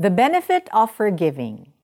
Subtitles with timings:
[0.00, 1.76] The benefit of forgiving.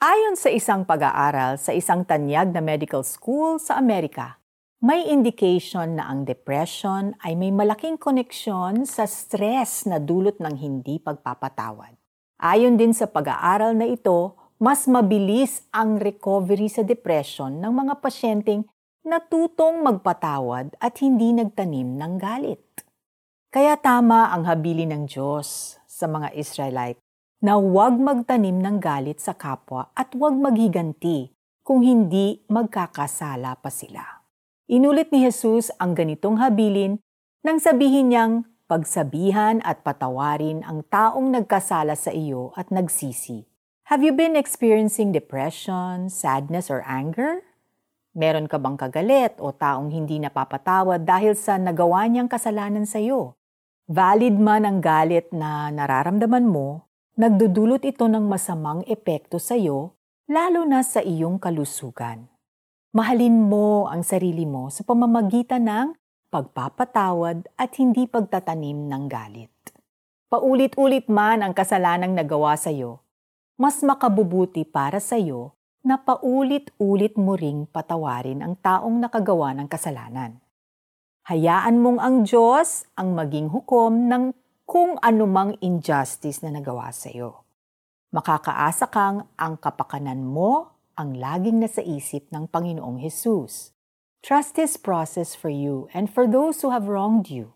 [0.00, 4.40] Ayon sa isang pag-aaral sa isang tanyag na medical school sa Amerika,
[4.80, 10.96] may indication na ang depression ay may malaking koneksyon sa stress na dulot ng hindi
[10.96, 11.92] pagpapatawad.
[12.40, 18.64] Ayon din sa pag-aaral na ito, mas mabilis ang recovery sa depression ng mga pasyenteng
[19.04, 22.64] natutong magpatawad at hindi nagtanim ng galit.
[23.52, 27.11] Kaya tama ang habili ng Diyos sa mga Israelite
[27.42, 31.34] na huwag magtanim ng galit sa kapwa at huwag maghiganti
[31.66, 34.22] kung hindi magkakasala pa sila.
[34.70, 37.02] Inulit ni Jesus ang ganitong habilin
[37.42, 43.42] nang sabihin niyang pagsabihan at patawarin ang taong nagkasala sa iyo at nagsisi.
[43.90, 47.42] Have you been experiencing depression, sadness, or anger?
[48.14, 53.34] Meron ka bang kagalit o taong hindi napapatawad dahil sa nagawa niyang kasalanan sa iyo?
[53.90, 59.92] Valid man ang galit na nararamdaman mo, nagdudulot ito ng masamang epekto sa iyo,
[60.24, 62.24] lalo na sa iyong kalusugan.
[62.96, 65.88] Mahalin mo ang sarili mo sa pamamagitan ng
[66.32, 69.52] pagpapatawad at hindi pagtatanim ng galit.
[70.32, 73.04] Paulit-ulit man ang kasalanang nagawa sa iyo,
[73.60, 75.52] mas makabubuti para sa iyo
[75.84, 80.40] na paulit-ulit mo ring patawarin ang taong nakagawa ng kasalanan.
[81.28, 84.41] Hayaan mong ang Diyos ang maging hukom ng
[84.72, 87.44] kung anumang injustice na nagawa sa iyo.
[88.08, 93.76] Makakaasa kang ang kapakanan mo ang laging nasa isip ng Panginoong Hesus.
[94.24, 97.52] Trust His process for you and for those who have wronged you.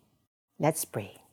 [0.61, 1.25] Let's pray.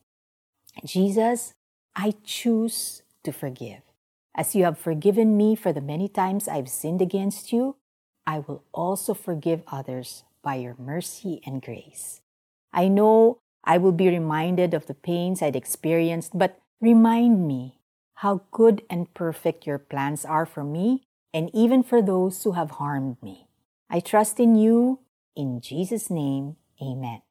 [0.88, 1.52] Jesus,
[2.00, 3.84] I choose to forgive.
[4.31, 7.76] As you have forgiven me for the many times I've sinned against you,
[8.23, 12.23] I will also forgive others by your mercy and grace.
[12.72, 17.80] I know I will be reminded of the pains I'd experienced, but remind me
[18.23, 22.78] how good and perfect your plans are for me and even for those who have
[22.78, 23.47] harmed me.
[23.89, 25.00] I trust in you.
[25.36, 27.21] In Jesus' name, amen.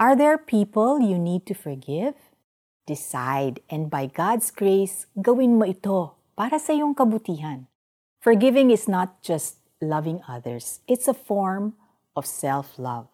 [0.00, 2.14] Are there people you need to forgive?
[2.86, 7.70] Decide, and by God's grace, gawin mo ito para sa iyong kabutihan.
[8.18, 11.78] Forgiving is not just loving others, it's a form
[12.18, 13.06] of self-love.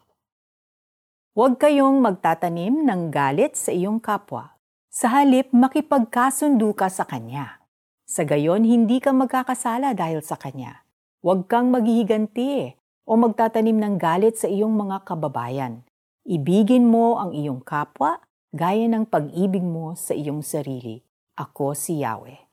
[1.31, 4.59] Huwag kayong magtatanim ng galit sa iyong kapwa.
[4.91, 7.63] Sa halip, makipagkasundo ka sa kanya.
[8.03, 10.83] Sa gayon, hindi ka magkakasala dahil sa kanya.
[11.23, 12.75] Huwag kang maghihiganti
[13.07, 15.87] o magtatanim ng galit sa iyong mga kababayan.
[16.27, 18.19] Ibigin mo ang iyong kapwa
[18.51, 20.99] gaya ng pag-ibig mo sa iyong sarili.
[21.39, 22.43] Ako si Yahweh.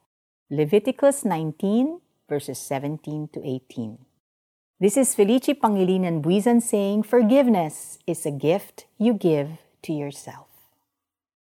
[0.55, 1.99] Leviticus 19,
[2.31, 4.07] verses 17 to 18.
[4.81, 10.47] This is Felici Pangilinan Buizan saying, Forgiveness is a gift you give to yourself.